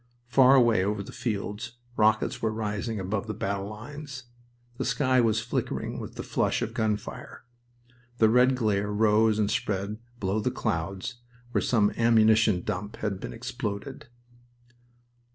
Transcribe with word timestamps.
Far 0.25 0.55
away 0.55 0.83
over 0.83 1.03
the 1.03 1.11
fields, 1.11 1.73
rockets 1.95 2.41
were 2.41 2.49
rising 2.51 2.99
above 2.99 3.27
the 3.27 3.35
battle 3.35 3.69
lines. 3.69 4.23
The 4.79 4.83
sky 4.85 5.21
was 5.21 5.41
flickering 5.41 5.99
with 5.99 6.15
the 6.15 6.23
flush 6.23 6.63
of 6.63 6.73
gun 6.73 6.97
fire. 6.97 7.43
A 8.19 8.27
red 8.27 8.55
glare 8.55 8.91
rose 8.91 9.37
and 9.37 9.51
spread 9.51 9.99
below 10.19 10.39
the 10.39 10.49
clouds 10.49 11.17
where 11.51 11.61
some 11.61 11.91
ammunition 11.97 12.63
dump 12.63 12.95
had 12.95 13.19
been 13.19 13.31
exploded... 13.31 14.07